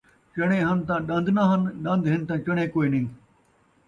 چݨے 0.33 0.59
ہن 0.67 0.77
تاں 0.87 0.99
ݙن٘د 1.07 1.27
ناں 1.35 1.47
ہن، 1.51 1.61
ݙن٘د 1.83 2.03
ہن 2.11 2.21
تاں 2.27 2.39
چݨے 2.45 2.65
کوئینی 2.73 3.01